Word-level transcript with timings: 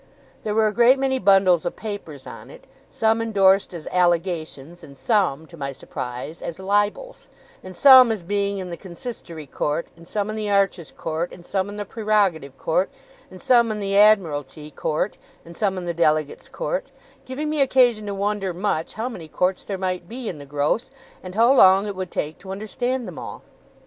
There 0.41 0.55
were 0.55 0.65
a 0.65 0.73
great 0.73 0.97
many 0.97 1.19
bundles 1.19 1.63
of 1.63 1.75
papers 1.75 2.25
on 2.25 2.49
it, 2.49 2.65
some 2.89 3.21
endorsed 3.21 3.71
as 3.71 3.85
Allegations, 3.91 4.83
and 4.83 4.97
some 4.97 5.45
(to 5.45 5.55
my 5.55 5.71
surprise) 5.71 6.41
as 6.41 6.57
Libels, 6.57 7.29
and 7.63 7.75
some 7.75 8.11
as 8.11 8.23
being 8.23 8.57
in 8.57 8.71
the 8.71 8.77
Consistory 8.77 9.45
Court, 9.45 9.89
and 9.95 10.07
some 10.07 10.27
in 10.31 10.35
the 10.35 10.49
Arches 10.49 10.91
Court, 10.91 11.31
and 11.31 11.45
some 11.45 11.69
in 11.69 11.77
the 11.77 11.85
Prerogative 11.85 12.57
Court, 12.57 12.89
and 13.29 13.39
some 13.39 13.71
in 13.71 13.79
the 13.79 13.95
Admiralty 13.95 14.71
Court, 14.71 15.19
and 15.45 15.55
some 15.55 15.77
in 15.77 15.85
the 15.85 15.93
Delegates' 15.93 16.49
Court; 16.49 16.87
giving 17.25 17.47
me 17.47 17.61
occasion 17.61 18.07
to 18.07 18.15
wonder 18.15 18.55
much, 18.55 18.95
how 18.95 19.07
many 19.07 19.27
Courts 19.27 19.61
there 19.61 19.77
might 19.77 20.09
be 20.09 20.27
in 20.27 20.39
the 20.39 20.47
gross, 20.47 20.89
and 21.21 21.35
how 21.35 21.53
long 21.53 21.85
it 21.85 21.95
would 21.95 22.09
take 22.09 22.39
to 22.39 22.49
understand 22.51 23.07
them 23.07 23.19
all. 23.19 23.43